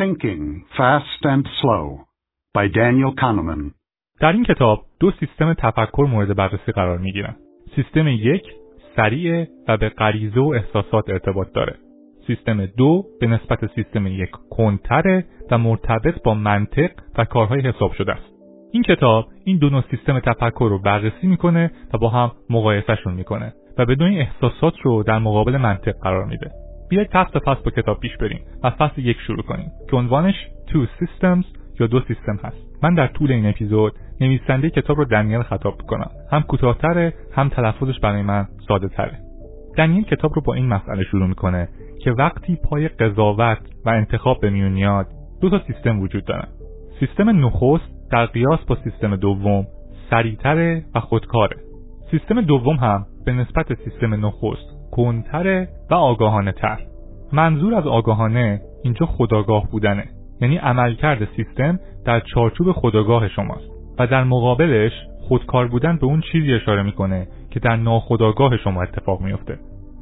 [0.00, 1.86] Thinking Fast and Slow
[2.56, 3.70] by Daniel Kahneman
[4.20, 7.36] در این کتاب دو سیستم تفکر مورد بررسی قرار می گیرن.
[7.76, 8.42] سیستم یک
[8.96, 11.76] سریع و به غریزه و احساسات ارتباط داره.
[12.26, 18.12] سیستم دو به نسبت سیستم یک کنتره و مرتبط با منطق و کارهای حساب شده
[18.12, 18.32] است.
[18.72, 23.52] این کتاب این دو نوع سیستم تفکر رو بررسی می‌کنه و با هم مقایسهشون می‌کنه
[23.78, 26.50] و بدون این احساسات رو در مقابل منطق قرار میده.
[26.90, 30.34] بیاید فصل فصل با کتاب پیش بریم و فصل یک شروع کنیم که عنوانش
[30.68, 31.44] Two Systems
[31.80, 32.56] یا دو سیستم هست.
[32.82, 36.10] من در طول این اپیزود نویسنده کتاب رو دنیل خطاب می‌کنم.
[36.32, 39.18] هم کوتاهتره هم تلفظش برای من ساده تره
[39.76, 41.68] دنیل کتاب رو با این مسئله شروع می‌کنه
[42.02, 45.06] که وقتی پای قضاوت و انتخاب به میون میاد
[45.40, 46.48] دو تا سیستم وجود دارن.
[47.00, 49.66] سیستم نخست در قیاس با سیستم دوم
[50.10, 51.56] سریعتره و خودکاره.
[52.10, 56.78] سیستم دوم هم به نسبت سیستم نخست کنتره و آگاهانه تر
[57.32, 60.04] منظور از آگاهانه اینجا خداگاه بودنه.
[60.40, 66.52] یعنی عملکرد سیستم در چارچوب خداگاه شماست و در مقابلش خودکار بودن به اون چیزی
[66.52, 69.58] اشاره می‌کنه که در ناخداگاه شما اتفاق میفته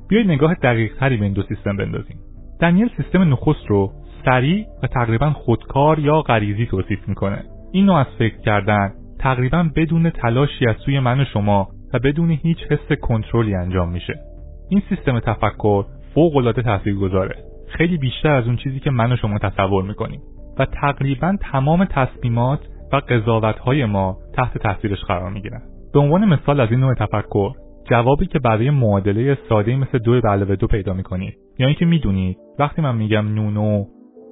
[0.08, 2.16] بیایید نگاه دقیق تری به این دو سیستم بندازیم.
[2.60, 3.92] دنیل سیستم نخست رو
[4.24, 7.44] سریع و تقریبا خودکار یا غریزی توصیف می‌کنه.
[7.72, 12.30] این نوع از فکر کردن تقریبا بدون تلاشی از سوی من و شما و بدون
[12.30, 14.27] هیچ حس کنترلی انجام میشه.
[14.68, 17.36] این سیستم تفکر فوق العاده تاثیرگذاره.
[17.68, 20.20] خیلی بیشتر از اون چیزی که من و شما تصور می‌کنیم.
[20.58, 22.60] و تقریبا تمام تصمیمات
[22.92, 25.62] و قضاوتهای ما تحت تاثیرش قرار می‌گیرن.
[25.94, 27.52] به عنوان مثال از این نوع تفکر
[27.90, 32.36] جوابی که برای معادله ساده مثل دو به علاوه دو پیدا می‌کنید یا اینکه می‌دونید
[32.58, 33.84] وقتی من میگم نونو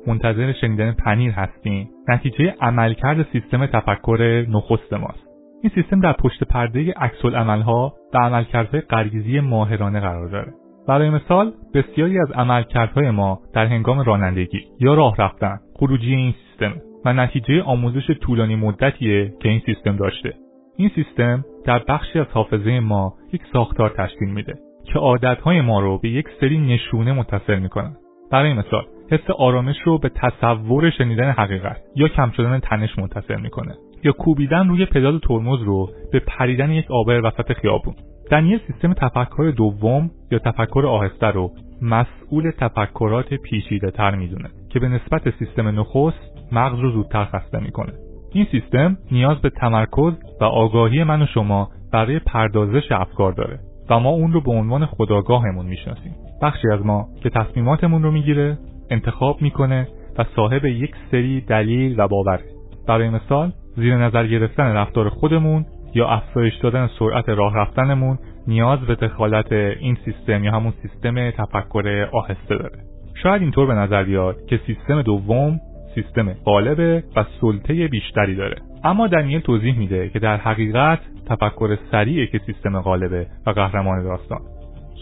[0.06, 5.25] منتظر شنیدن پنیر هستیم نتیجه عملکرد سیستم تفکر نخست ماست.
[5.62, 10.52] این سیستم در پشت پرده عکس عملها و عملکردهای غریزی ماهرانه قرار داره.
[10.88, 16.76] برای مثال بسیاری از عملکردهای ما در هنگام رانندگی یا راه رفتن خروجی این سیستم
[17.04, 20.34] و نتیجه آموزش طولانی مدتیه که این سیستم داشته.
[20.76, 25.98] این سیستم در بخشی از حافظه ما یک ساختار تشکیل میده که عادتهای ما رو
[25.98, 27.96] به یک سری نشونه متصل می‌کنن
[28.30, 33.74] برای مثال حس آرامش رو به تصور شنیدن حقیقت یا کم شدن تنش متصل می‌کنه.
[34.06, 37.94] یا کوبیدن روی پدال ترمز رو به پریدن یک آبر وسط خیابون.
[38.30, 41.50] دنیل سیستم تفکر دوم یا تفکر آهسته رو
[41.82, 47.92] مسئول تفکرات پیچیده تر می‌دونه که به نسبت سیستم نخست مغز رو زودتر خسته می‌کنه.
[48.32, 53.58] این سیستم نیاز به تمرکز و آگاهی من و شما برای پردازش افکار داره
[53.90, 56.14] و ما اون رو به عنوان خداگاهمون می‌شناسیم.
[56.42, 58.58] بخشی از ما که تصمیماتمون رو می‌گیره
[58.90, 62.44] انتخاب می‌کنه و صاحب یک سری دلیل و باوره.
[62.88, 65.64] برای مثال زیر نظر گرفتن رفتار خودمون
[65.94, 72.08] یا افزایش دادن سرعت راه رفتنمون نیاز به دخالت این سیستم یا همون سیستم تفکر
[72.12, 72.78] آهسته داره.
[73.22, 75.60] شاید اینطور به نظر بیاد که سیستم دوم
[75.94, 78.56] سیستم غالبه و سلطه بیشتری داره.
[78.84, 80.98] اما دنیل توضیح میده که در حقیقت
[81.28, 84.40] تفکر سریعه که سیستم غالبه و قهرمان داستان.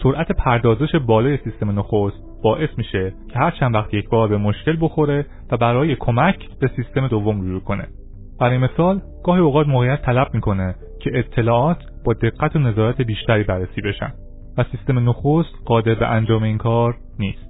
[0.03, 4.77] سرعت پردازش بالای سیستم نخست باعث میشه که هر چند وقت یک بار به مشکل
[4.81, 7.87] بخوره و برای کمک به سیستم دوم رجوع کنه.
[8.39, 13.81] برای مثال گاهی اوقات موقعیت طلب می‌کنه که اطلاعات با دقت و نظارت بیشتری بررسی
[13.81, 14.13] بشن
[14.57, 17.45] و سیستم نخست قادر به انجام این کار نیست.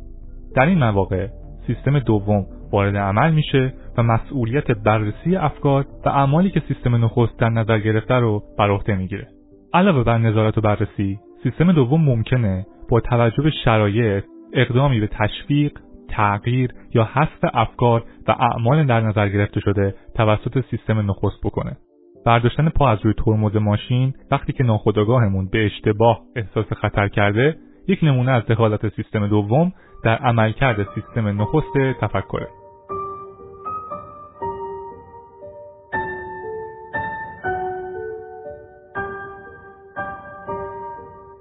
[0.55, 1.27] در این مواقع
[1.67, 7.49] سیستم دوم وارد عمل میشه و مسئولیت بررسی افکار و اعمالی که سیستم نخست در
[7.49, 9.27] نظر گرفته رو بر عهده می‌گیره.
[9.73, 15.71] علاوه بر نظارت و بررسی سیستم دوم ممکنه با توجه به شرایط اقدامی به تشویق
[16.09, 21.77] تغییر یا حذف افکار و اعمال در نظر گرفته شده توسط سیستم نخست بکنه.
[22.25, 27.57] برداشتن پا از روی ترمز ماشین وقتی که ناخودآگاهمون به اشتباه احساس خطر کرده
[27.87, 29.73] یک نمونه از دخالت سیستم دوم
[30.03, 32.47] در عملکرد سیستم نخست تفکره.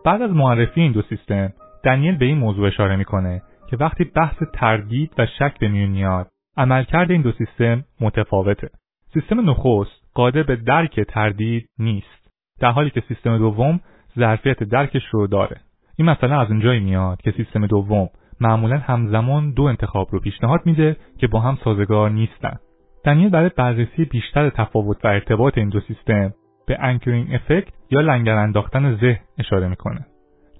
[0.04, 1.52] بعد از معرفی این دو سیستم
[1.84, 3.42] دنیل به این موضوع اشاره می‌کنه
[3.74, 8.70] که وقتی بحث تردید و شک به میون میاد عملکرد این دو سیستم متفاوته.
[9.14, 12.30] سیستم نخست قادر به درک تردید نیست
[12.60, 13.80] در حالی که سیستم دوم
[14.18, 15.60] ظرفیت درکش رو داره.
[15.96, 18.08] این مسئله از اونجایی میاد که سیستم دوم
[18.40, 22.56] معمولا همزمان دو انتخاب رو پیشنهاد میده که با هم سازگار نیستن.
[23.04, 26.34] دنیل برای بررسی بیشتر تفاوت و ارتباط این دو سیستم
[26.66, 30.06] به anchoring effect یا لنگر انداختن ذهن اشاره می‌کنه.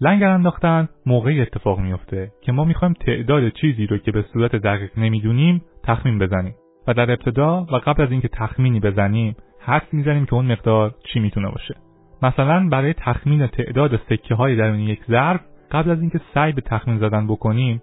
[0.00, 4.99] لنگر انداختن موقعی اتفاق میفته که ما می‌خوایم تعداد چیزی رو که به صورت دقیق
[4.99, 6.55] نمی‌دونیم تخمین بزنیم.
[6.87, 11.20] و در ابتدا و قبل از اینکه تخمینی بزنیم حدس می‌زنیم که اون مقدار چی
[11.20, 11.75] می‌تونه باشه.
[12.23, 16.99] مثلا برای تخمین تعداد سکه های درون یک ظرف قبل از اینکه سعی به تخمین
[16.99, 17.81] زدن بکنیم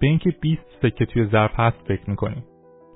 [0.00, 2.44] به اینکه 20 سکه توی ظرف هست فکر می‌کنیم.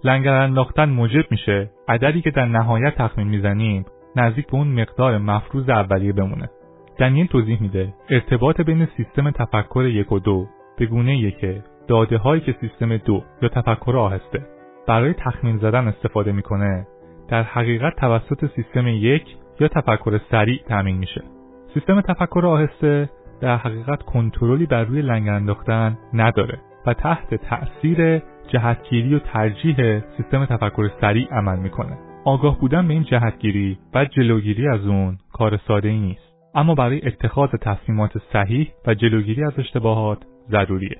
[0.04, 3.84] لنگر انداختن موجب میشه عددی که در نهایت تخمین می‌زنیم
[4.16, 6.48] نزدیک به اون مقدار مفروض اولیه بمونه.
[6.98, 10.46] دنیل توضیح میده ارتباط بین سیستم تفکر یک و دو
[10.78, 14.46] به گونه که داده هایی که سیستم دو یا تفکر آهسته
[14.86, 16.86] برای تخمین زدن استفاده می‌کنه.
[17.28, 21.22] در حقیقت توسط سیستم یک یا تفکر سریع تامین میشه.
[21.74, 23.10] سیستم تفکر آهسته
[23.40, 30.44] در حقیقت کنترلی بر روی لنگر انداختن نداره و تحت تأثیر جهتگیری و ترجیح سیستم
[30.44, 31.98] تفکر سریع عمل می‌کنه.
[32.24, 36.25] آگاه بودن به این جهتگیری و جلوگیری از اون کار ساده ای نیست.
[36.56, 40.18] اما برای اتخاذ تصمیمات صحیح و جلوگیری از اشتباهات
[40.50, 40.96] ضروریه.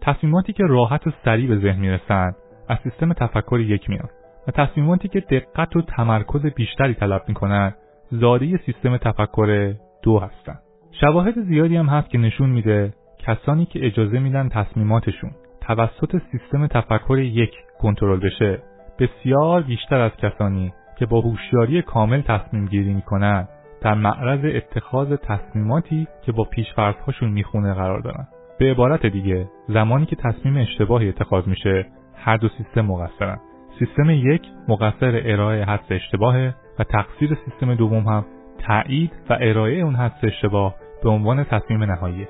[0.00, 2.32] تصمیماتی که راحت و سریع به ذهن می‌رسن
[2.68, 4.08] از سیستم تفکر یک میان
[4.48, 7.74] و تصمیماتی که دقت و تمرکز بیشتری طلب می‌کنن
[8.10, 10.58] زاده سیستم تفکر دو هستن
[11.00, 17.18] شواهد زیادی هم هست که نشون میده کسانی که اجازه میدن تصمیماتشون توسط سیستم تفکر
[17.18, 18.62] یک کنترل بشه.
[18.98, 23.48] بسیار بیشتر از کسانی که با هوشیاری کامل تصمیم گیری می‌کنن
[23.82, 28.26] در معرض اتخاذ تصمیماتی که با پیشفرضهاشون می‌خونه قرار دارن.
[28.58, 31.86] به عبارت دیگه زمانی که تصمیم اشتباهی اتخاذ میشه
[32.16, 33.38] هر دو سیستم مقصرن.
[33.78, 38.24] سیستم یک مقصر ارائه حدس اشتباهه و تقصیر سیستم دوم هم
[38.58, 42.26] تایید و ارائه اون حدس اشتباه به عنوان تصمیم نهایی.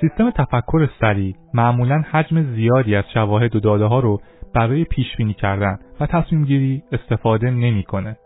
[0.00, 4.20] سیستم تفکر سریع معمولا حجم زیادی از شواهد و داده ها رو
[4.54, 8.16] برای پیش بینی کردن و تصمیم گیری استفاده نمی‌کنه.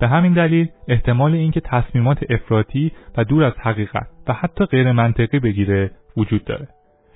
[0.00, 5.38] به همین دلیل احتمال اینکه تصمیمات افراطی و دور از حقیقت و حتی غیر منطقی
[5.38, 6.68] بگیره وجود داره.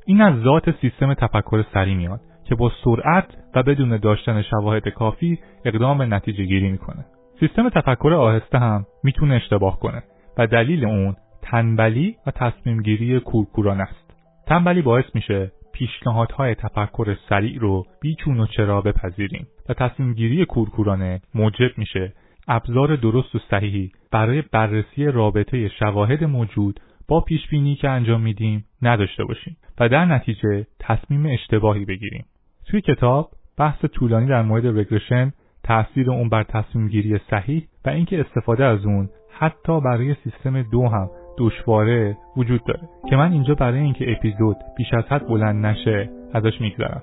[0.06, 5.38] این از ذات سیستم تفکر سریع میاد که با سرعت و بدون داشتن شواهد کافی
[5.64, 7.05] اقدام به نتیجه گیری می‌کنه.
[7.40, 10.02] سیستم تفکر آهسته هم می‌تونه اشتباه کنه
[10.38, 14.14] و دلیل اون تنبلی و تصمیم گیری کورکوران است.
[14.46, 21.20] تنبلی باعث میشه پیشنهادهای تفکر سریع رو بیچون و چرا بپذیریم و تصمیم گیری کورکورانه
[21.35, 22.12] موجب میشه
[22.48, 28.64] ابزار درست و صحیحی برای بررسی رابطه شواهد موجود با پیش بینی که انجام میدیم
[28.82, 32.24] نداشته باشیم و در نتیجه تصمیم اشتباهی بگیریم.
[32.66, 35.32] توی کتاب بحث طولانی در مورد رگرشن
[35.64, 39.08] تأثیر اون بر تصمیم گیری صحیح و اینکه استفاده از اون
[39.38, 44.94] حتی برای سیستم دو هم دشواره وجود داره که من اینجا برای اینکه اپیزود بیش
[44.94, 47.02] از حد بلند نشه ازش میگذرم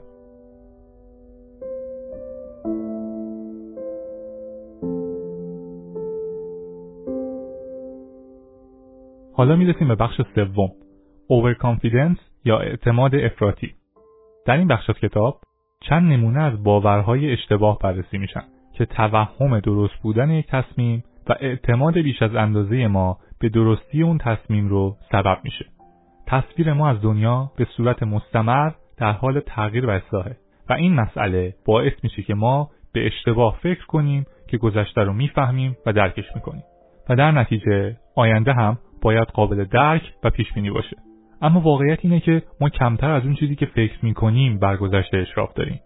[9.40, 10.72] حالا می‌رسیم به بخش سوم.
[11.32, 13.74] overconfidence یا اعتماد افراطی.
[14.46, 15.42] در این بخش از کتاب
[15.82, 18.44] چند نمونه از باورهای اشتباه بررسی میشن
[18.74, 24.18] که توهم درست بودن یک تصمیم و اعتماد بیش از اندازه ما به درستی اون
[24.18, 25.66] تصمیم رو سبب میشه.
[26.28, 30.36] تصویر ما از دنیا به صورت مستمر در حال تغییر و اصلاحه
[30.70, 35.78] و این مسئله باعث میشه که ما به اشتباه فکر کنیم که گذشته رو می‌فهمیم
[35.86, 36.64] و درکش می‌کنیم.
[37.10, 40.98] و در نتیجه آینده هم باید قابل درک و پیش بینی باشه.
[41.42, 45.54] اما واقعیت اینه که ما کمتر از اون چیزی که فکر می‌کنیم بر گذشته اشراف
[45.54, 45.80] داریم.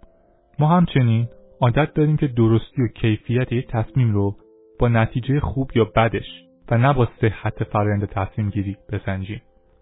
[0.60, 1.28] ما همچنین
[1.62, 4.36] عادت داریم که درستی و کیفیت یک تصمیم رو
[4.80, 9.42] با نتیجه خوب یا بدش و نه با صحت فرآیند تصمیم گیری بسنجیم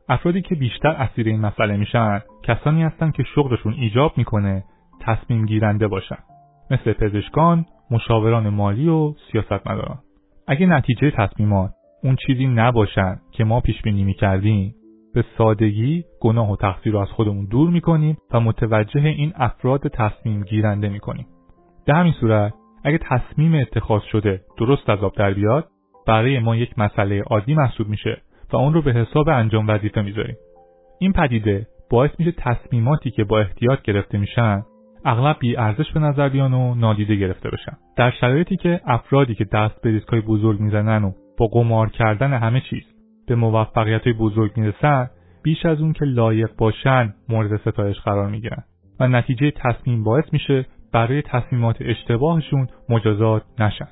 [0.09, 4.63] افرادی که بیشتر اسیر این مسئله میشن کسانی هستند که شغلشون ایجاب می‌کنه
[5.01, 6.17] تصمیم گیرنده باشن
[6.71, 9.99] مثل پزشکان، مشاوران مالی و سیاستمداران.
[10.47, 11.71] اگه نتیجه تصمیمات
[12.03, 14.75] اون چیزی نباشن که ما پیش بینی می‌کردیم.
[15.13, 20.43] به سادگی گناه و تقصیر رو از خودمون دور می‌کنیم و متوجه این افراد تصمیم
[20.43, 21.27] گیرنده می‌کنیم.
[21.87, 22.53] در همین صورت
[22.83, 25.67] اگه تصمیم اتخاذ شده درست از آب در بیاد
[26.07, 28.21] برای ما یک مسئله عادی محسوب میشه
[28.53, 30.35] و اون رو به حساب انجام وظیفه می‌ذاریم.
[30.99, 34.63] این پدیده باعث میشه تصمیماتی که با احتیاط گرفته میشن
[35.05, 37.77] اغلب بی ارزش به نظر بیان و نادیده گرفته بشن.
[37.97, 42.61] در شرایطی که افرادی که دست به ریسکای بزرگ می‌زنن و با قمار کردن همه
[42.69, 42.83] چیز.
[43.27, 45.09] به موفقیت بزرگ می‌رسن
[45.43, 48.63] بیش از اون که لایق باشن مورد ستایش قرار می‌گیرن.
[48.99, 53.87] و نتیجه تصمیم باعث میشه برای تصمیمات اشتباهشون مجازات نشن.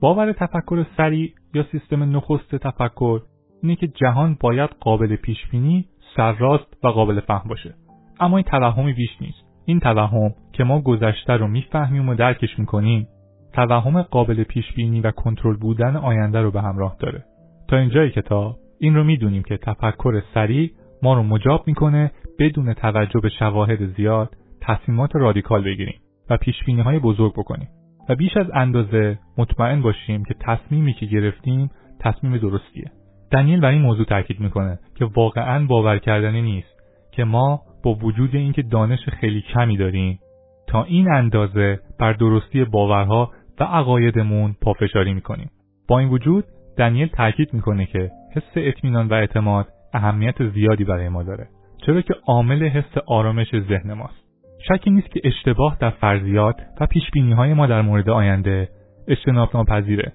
[0.00, 3.20] باور تفکر سریع یا سیستم نخست تفکر
[3.62, 7.74] اینه که جهان باید قابل پیش بینی سرراست و قابل فهم باشه.
[8.20, 9.44] اما این توهمی بیش نیست.
[9.64, 13.08] این توهم که ما گذشته رو می‌فهمیم و درکش می‌کنیم
[13.54, 17.24] توهم قابل پیش بینی و کنترل بودن آینده رو به همراه داره.
[17.68, 20.70] تا اینجای کتاب این رو می‌دونیم که تفکر سریع
[21.02, 24.30] ما رو مجاب می‌کنه بدون توجه به شواهد زیاد
[24.60, 27.68] تصمیمات رادیکال بگیریم و پیش های بزرگ بکنیم.
[28.08, 31.70] و بیش از اندازه مطمئن باشیم که تصمیمی که گرفتیم
[32.00, 32.90] تصمیم درستیه.
[33.32, 36.74] دنیل بر این موضوع تاکید می‌کنه که واقعا باور کردنی نیست
[37.12, 40.18] که ما با وجود اینکه دانش خیلی کمی داریم
[40.66, 43.30] تا این اندازه بر درستی باورها
[43.60, 45.50] و عقایدمون پافشاری می‌کنیم.
[45.88, 46.44] با این وجود
[46.78, 51.48] دنیل تاکید می‌کنه که حس اطمینان و اعتماد اهمیت زیادی برای ما داره.
[51.86, 54.24] چرا که عامل حس آرامش ذهن ماست.
[54.68, 57.02] شکی نیست که اشتباه در فرضیات و پیش
[57.36, 58.68] های ما در مورد آینده
[59.08, 60.12] اجتناب ناپذیره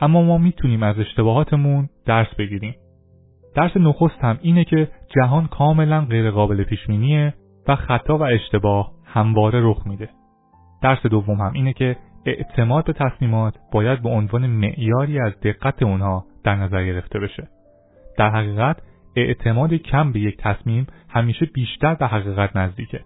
[0.00, 2.74] اما ما می‌تونیم از اشتباهاتمون درس بگیریم.
[3.54, 6.80] درس نخست هم اینه که جهان کاملا غیرقابل پیش
[7.68, 10.08] و خطا و اشتباه همواره رخ میده.
[10.82, 11.96] درس دوم هم اینه که
[12.30, 17.48] اعتماد به تصمیمات باید به عنوان معیاری از دقت اونها در نظر گرفته بشه.
[18.18, 18.76] در حقیقت
[19.16, 23.00] اعتماد کم به یک تصمیم همیشه بیشتر به حقیقت نزدیکه.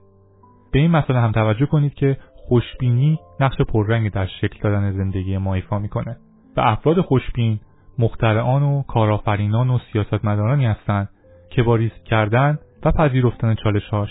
[0.73, 2.17] به این مسئله هم توجه کنید که
[2.49, 6.17] خوشبینی نقش پررنگی در شکل دادن زندگی ما ایفا می‌کنه.
[6.57, 7.61] و افراد خوشبین
[7.99, 11.09] مخترعان و کارآفرینان و سیاستمدارانی هستند
[11.50, 14.11] که با ریسک کردن و پذیرفتن چالشهاش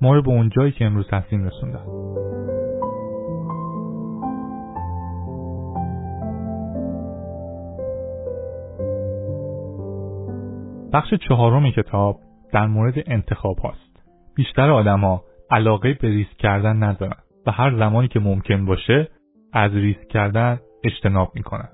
[0.00, 1.84] ما رو به اون جایی که امروز هستیم رسوندن.
[10.92, 12.20] بخش چهارم کتاب
[12.52, 14.02] در مورد انتخاب هاست.
[14.34, 19.08] بیشتر آدما علاقه به ریسک کردن ندارن و هر زمانی که ممکن باشه
[19.52, 21.68] از ریسک کردن اجتناب می‌کنن.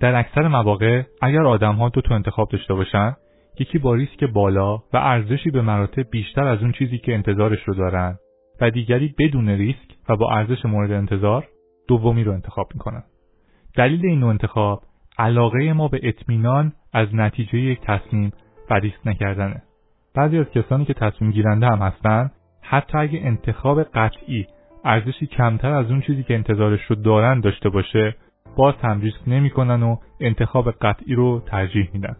[0.00, 3.16] در اکثر مواقع اگر آدم ها دو تا انتخاب داشته باشن
[3.60, 7.74] یکی با ریسک بالا و ارزشی به مراتب بیشتر از اون چیزی که انتظارش رو
[7.74, 8.18] دارن
[8.60, 11.48] و دیگری بدون ریسک و با ارزش مورد انتظار
[11.88, 13.02] دومی رو انتخاب می‌کنن.
[13.76, 14.82] دلیل این نوع انتخاب
[15.18, 18.32] علاقه ما به اطمینان از نتیجه یک تصمیم
[18.72, 19.62] و ریسک نکردنه.
[20.14, 24.46] بعضی از کسانی که تصمیم گیرنده هم هستن حتی اگه انتخاب قطعی
[24.84, 28.16] ارزشی کمتر از اون چیزی که انتظارش رو دارن داشته باشه
[28.56, 32.16] باز هم ریسک نمی‌کنن و انتخاب قطعی رو ترجیح میدن.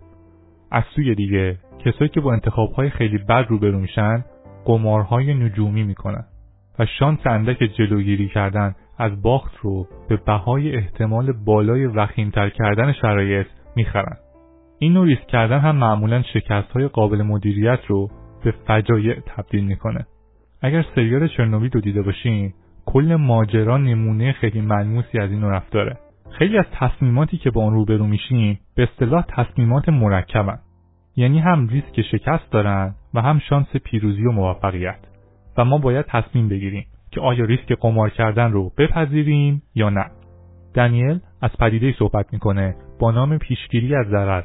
[0.71, 4.25] از سوی دیگه کسایی که با انتخابهای خیلی بد روبرو میشن
[4.65, 6.25] قمارهای نجومی می‌کنن
[6.79, 13.47] و شانس اندک جلوگیری کردن از باخت رو به بهای احتمال بالای وخیمتر کردن شرایط
[13.77, 14.17] می‌خرن
[14.83, 18.09] این نوع ریسک کردن هم معمولا شکست های قابل مدیریت رو
[18.45, 20.07] به فجایع تبدیل می‌کنه.
[20.63, 22.53] اگر سریال چرنوبیل رو دیده باشین
[22.87, 25.99] کل ماجرا نمونه خیلی ملموسی از این رفتاره.
[26.31, 30.59] خیلی از تصمیماتی که با آن روبرو میشیم به اصطلاح تصمیمات مرکبن.
[31.17, 34.99] یعنی هم ریسک شکست دارن و هم شانس پیروزی و موفقیت.
[35.59, 40.05] و ما باید تصمیم بگیریم که آیا ریسک قمار کردن رو بپذیریم یا نه.
[40.75, 44.43] دنیل از پدیده صحبت می‌کنه با نام پیشگیری از ضرر.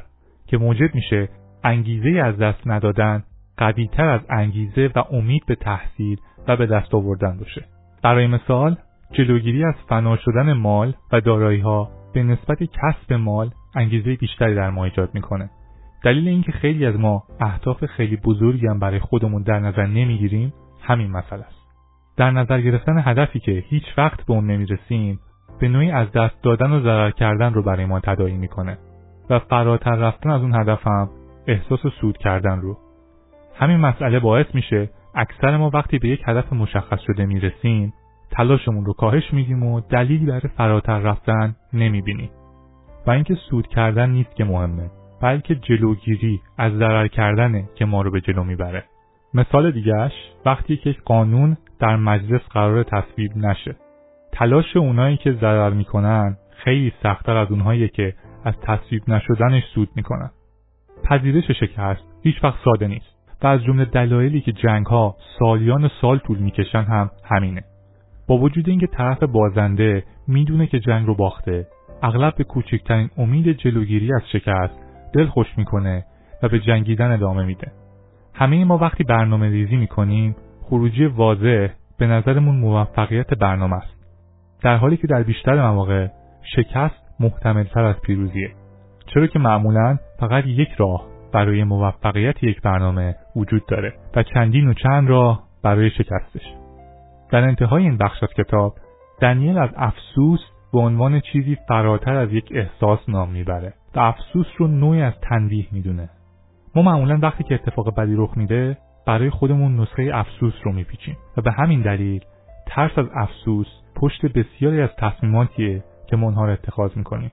[0.48, 1.28] که موجب میشه
[1.64, 3.22] انگیزه از دست ندادن
[3.56, 7.64] قویتر از انگیزه و امید به تحصیل و به دست آوردن باشه.
[8.02, 8.76] برای مثال
[9.12, 14.70] جلوگیری از فنا شدن مال و دارایی ها به نسبت کسب مال انگیزه بیشتری در
[14.70, 15.50] ما ایجاد می‌کنه.
[16.04, 20.52] دلیل اینکه خیلی از ما اهداف خیلی بزرگی هم برای خودمون در نظر نمی‌گیریم
[20.82, 21.58] همین مسئله است.
[22.16, 25.20] در نظر گرفتن هدفی که هیچ وقت به اون نمی‌رسیم
[25.60, 28.78] به نوعی از دست دادن و ضرر کردن رو برای ما تداعی می‌کنه.
[29.30, 31.10] و فراتر رفتن از اون هدفم
[31.46, 32.78] احساس سود کردن رو.
[33.54, 37.92] همین مسئله باعث میشه اکثر ما وقتی به یک هدف مشخص شده می‌رسیم
[38.30, 42.30] تلاشمون رو کاهش میدیم و دلیلی برای فراتر رفتن نمی‌بینیم.
[43.06, 44.90] و اینکه سود کردن نیست که مهمه
[45.22, 48.84] بلکه جلوگیری از ضرر کردنه که ما رو به جلو می‌بره.
[49.34, 50.12] مثال دیگهش
[50.46, 53.76] وقتی که یک قانون در مجلس قرار تصویب نشه.
[54.32, 60.30] تلاش اونایی که ضرر می‌کنن خیلی سختتر از اونهایی که از تصویب نشدنش سود می‌کنن
[61.04, 66.18] پذیرش شکست هیچ وقت ساده نیست و از جمله دلایلی که جنگ ها سالیان سال
[66.18, 67.62] طول می‌کشن هم همینه.
[68.28, 71.66] با وجود اینکه طرف بازنده می‌دونه که جنگ رو باخته
[72.02, 74.74] اغلب به کوچکترین امید جلوگیری از شکست
[75.14, 76.04] دل خوش می‌کنه
[76.42, 77.72] و به جنگیدن ادامه میده.
[78.34, 81.68] همه ما وقتی برنامه ریزی می‌کنیم خروجی واضح
[81.98, 83.94] به نظرمون موفقیت برنامه است.
[84.62, 86.08] در حالی که در بیشتر مواقع
[86.56, 88.50] شکست محتملتر از پیروزیه.
[89.14, 94.74] چرا که معمولا فقط یک راه برای موفقیت یک برنامه وجود داره و چندین و
[94.74, 96.54] چند راه برای شکستش.
[97.30, 98.74] در انتهای این بخش از کتاب
[99.20, 100.40] دنیل از افسوس
[100.72, 105.66] به عنوان چیزی فراتر از یک احساس نام می‌بره و افسوس رو نوعی از تنبیه
[105.72, 106.08] می‌دونه.
[106.74, 111.42] ما معمولا وقتی که اتفاق بدی رخ میده برای خودمون نسخه افسوس رو میپیچیم و
[111.42, 112.24] به همین دلیل
[112.66, 117.32] ترس از افسوس پشت بسیاری از تصمیماتیه که ما اونها رو اتخاذ می‌کنیم.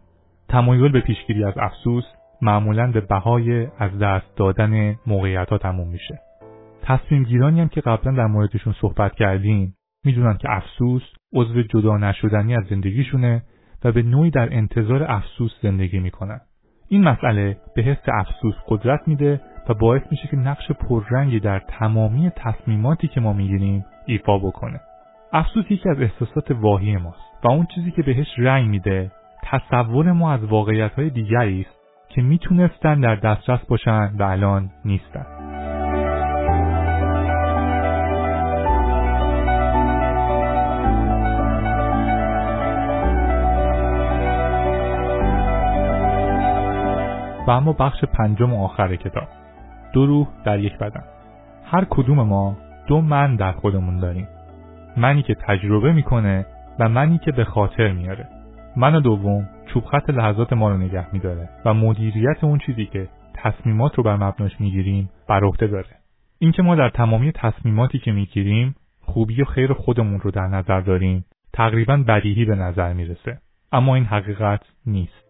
[0.50, 2.04] تمایل به پیشگیری از افسوس
[2.42, 6.20] معمولا به بهای از دست دادن موقعیت ها تموم میشه.
[6.82, 11.04] تصمیم گیرانی هم که قبلا در موردشون صحبت کردیم می‌دونن که افسوس
[11.34, 13.44] عضو جدا نشدنی از زندگیشونه
[13.84, 16.40] و به نوعی در انتظار افسوس زندگی می‌کنن.
[16.90, 22.32] این مسئله به حس افسوس قدرت میده و باعث میشه که نقش پررنگی در تمامی
[22.36, 24.80] تصمیماتی که ما می‌گیریم ایفا بکنه.
[25.34, 27.25] افسوس یکی از احساسات واهی ماست.
[27.44, 29.12] و اون چیزی که بهش رنگ میده
[29.44, 31.76] تصور ما از واقعیت های دیگری است
[32.10, 35.26] که می‌تونستن در دسترس باشن و الان نیستن.
[47.48, 49.28] و اما بخش پنجم و آخر کتاب.
[49.94, 51.04] دو روح در یک بدن.
[51.66, 54.28] هر کدوم ما دو من در خودمون داریم.
[54.98, 56.46] منی که تجربه می‌کنه
[56.80, 58.28] و منی که به خاطر میاره.
[58.78, 63.96] من دوم چوب خط لحظات ما رو نگه میداره و مدیریت اون چیزی که تصمیمات
[63.96, 65.96] رو بر مبناش می‌گیریم بر عهده داره.
[66.40, 71.26] اینکه ما در تمامی تصمیماتی که می‌گیریم خوبی و خیر خودمون رو در نظر داریم
[71.54, 73.38] تقریبا بدیهی به نظر می‌رسه.
[73.72, 75.26] اما این حقیقت نیست.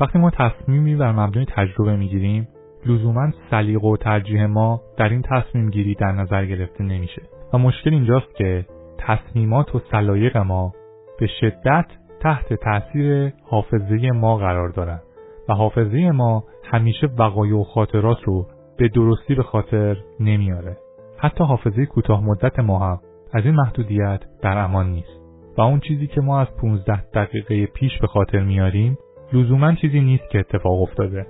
[0.00, 2.48] وقتی ما تصمیمی بر مبنای تجربه می‌گیریم
[2.86, 7.22] لزوما سلیقه و ترجیح ما در این تصمیم گیری در نظر گرفته نمیشه.
[7.52, 8.66] و مشکل اینجاست که
[8.98, 10.72] تصمیمات و سلایق ما
[11.18, 11.86] به شدت
[12.20, 15.02] تحت تاثیر حافظه ما قرار دارند
[15.48, 18.46] و حافظه ما همیشه وقایع و خاطرات رو
[18.76, 20.76] به درستی به خاطر نمیاره.
[21.18, 23.00] حتی حافظه کوتاه مدت ما هم
[23.32, 25.20] از این محدودیت در امان نیست.
[25.58, 28.98] و اون چیزی که ما از 15 دقیقه پیش به خاطر میاریم
[29.32, 31.26] لزوما چیزی نیست که اتفاق افتاده.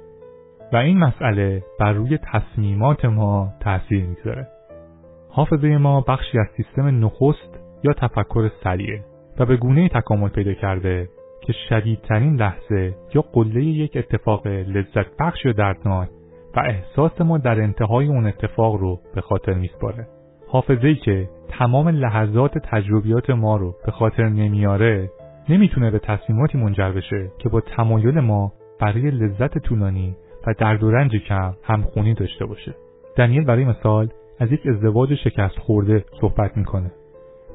[0.73, 4.49] و این مسئله بر روی تصمیمات ما تاثیر می‌گذاره.
[5.31, 9.05] حافظه ما بخشی از سیستم نخست یا تفکر سریعه
[9.39, 11.09] و به گونه تکامل پیدا کرده
[11.41, 16.09] که شدیدترین لحظه یا قله یک اتفاق لذت بخش یا دردناک
[16.57, 20.07] و احساس ما در انتهای اون اتفاق رو به خاطر میسپاره.
[20.49, 25.11] حافظه که تمام لحظات تجربیات ما رو به خاطر نمیاره
[25.49, 30.17] نمی‌تونه به تصمیماتی منجر بشه که با تمایل ما برای لذت طولانی
[30.47, 32.75] و درد و رنج کم همخونی داشته باشه.
[33.17, 34.09] دنیل برای مثال
[34.41, 36.91] از یک ازدواج شکست خورده صحبت می‌کنه.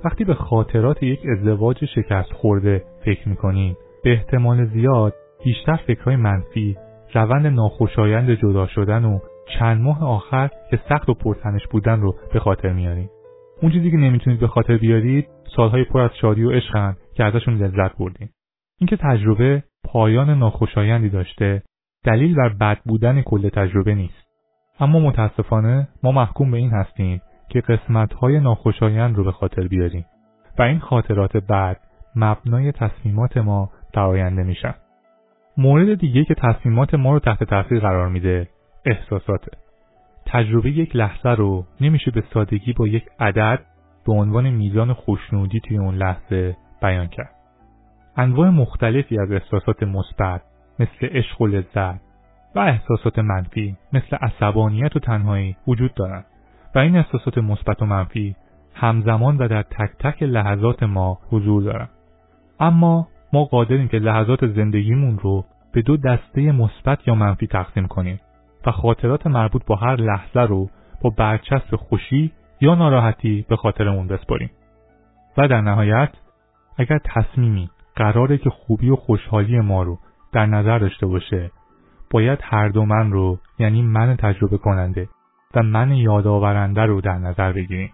[0.05, 6.77] وقتی به خاطرات یک ازدواج شکست خورده فکر می‌کنیم به احتمال زیاد بیشتر فکرهای منفی
[7.13, 9.19] روند ناخوشایند جدا شدن و
[9.59, 13.09] چند ماه آخر که سخت و پرتنش بودن رو به خاطر میاریم.
[13.61, 17.55] اون چیزی که نمی‌تونید به خاطر بیارید سالهای پر از شادی و عشقن که ازشون
[17.55, 18.29] لذت بردیم
[18.79, 21.63] اینکه تجربه پایان ناخوشایندی داشته
[22.05, 24.27] دلیل بر بد بودن کل تجربه نیست.
[24.79, 27.21] اما متاسفانه ما محکوم به این هستیم
[27.51, 30.05] که قسمتهای ناخوشایند رو به خاطر بیاریم
[30.59, 31.79] و این خاطرات بعد
[32.15, 34.73] مبنای تصمیمات ما در آینده میشن.
[35.57, 38.47] مورد دیگه که تصمیمات ما رو تحت تاثیر قرار میده
[38.85, 39.57] احساساته.
[40.25, 43.59] تجربه یک لحظه رو نمیشه به سادگی با یک عدد
[44.05, 47.35] به عنوان میزان خوشنودی توی اون لحظه بیان کرد.
[48.17, 50.41] انواع مختلفی از احساسات مثبت
[50.79, 52.01] مثل عشق و لذت
[52.55, 56.25] و احساسات منفی مثل عصبانیت و تنهایی وجود دارند.
[56.75, 58.35] و این احساسات مثبت و منفی
[58.73, 61.87] همزمان و در تک تک لحظات ما حضور دارن.
[62.59, 68.19] اما ما قادریم که لحظات زندگیمون رو به دو دسته مثبت یا منفی تقسیم کنیم
[68.65, 70.69] و خاطرات مربوط با هر لحظه رو
[71.01, 72.31] با برچسب خوشی
[72.61, 74.51] یا ناراحتی به خاطرمون بسپاریم.
[75.37, 76.09] و در نهایت
[76.77, 79.99] اگر تصمیمی قراره که خوبی و خوشحالی ما رو
[80.31, 81.51] در نظر داشته باشه
[82.11, 85.07] باید هر دو من رو یعنی من تجربه کننده
[85.55, 87.91] و من یادآورنده رو در نظر بگیریم.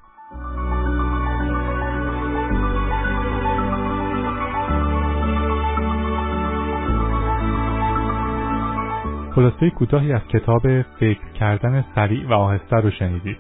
[9.36, 13.38] خلاصه کوتاهی از کتاب فکر کردن سریع و آهسته رو شنیدید.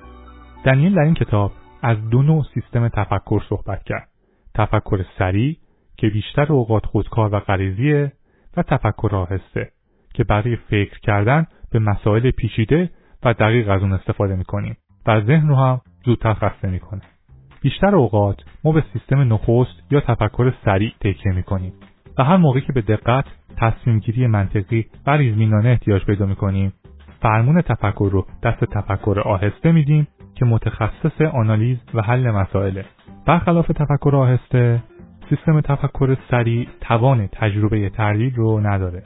[0.65, 1.51] دنیل در این کتاب
[1.81, 4.07] از دو نوع سیستم تفکر صحبت کرد.
[4.55, 5.57] تفکر سریع
[5.97, 8.11] که بیشتر اوقات خودکار و غریزیه
[8.57, 9.71] و تفکر آهسته
[10.13, 12.89] که برای فکر کردن به مسائل پیچیده
[13.33, 14.77] دقیق از اون استفاده می‌کنیم.
[15.07, 17.01] و ذهن رو هم زودتر خسته می‌کنه.
[17.61, 21.73] بیشتر اوقات ما به سیستم نخست یا تفکر سریع تکیه می‌کنیم
[22.17, 23.25] و هر موقعی که به دقت
[23.57, 26.73] تصمیم گیری منطقی و ریزمینانه احتیاج پیدا می‌کنیم
[27.21, 32.85] فرمون تفکر رو دست تفکر آهسته میدیم که متخصص آنالیز و حل مسائله.
[33.25, 34.83] برخلاف تفکر آهسته
[35.29, 39.03] سیستم تفکر سریع توان تجربه تردید رو نداره.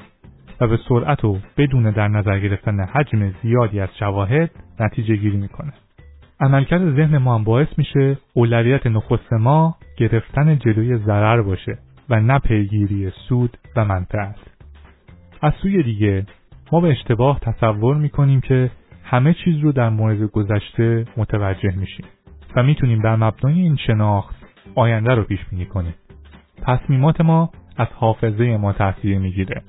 [0.62, 5.74] و به سرعت و بدون در نظر گرفتن حجم زیادی از شواهد نتیجه گیری می‌کنه.
[6.40, 11.78] عملکرد ذهن ما هم باعث میشه اولویت نخست ما گرفتن جلوی ضرر باشه
[12.10, 14.36] و نه پیگیری سود و منفعت.
[15.42, 16.26] از سوی دیگه
[16.72, 18.72] ما به اشتباه تصور می‌کنیم که
[19.04, 22.06] همه چیز رو در مورد گذشته متوجه میشیم
[22.56, 24.36] و می‌تونیم بر مبنای این شناخت
[24.76, 25.94] آینده رو پیش بینی کنیم.
[26.62, 29.62] تصمیمات ما از حافظه ما تاثیر می‌گیره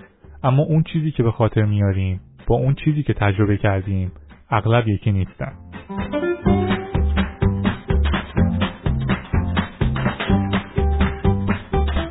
[0.45, 4.13] اما اون چیزی که به خاطر میاریم با اون چیزی که تجربه کردیم
[4.51, 5.53] اغلب یکی نیستن.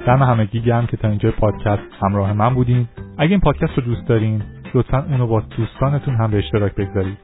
[0.06, 2.88] دم همگی گرم که تا اینجا پادکست همراه من بودین.
[3.18, 7.18] اگه این پادکست رو دوست دارین لطفا اونو با دوستانتون هم به اشتراک بگذارید.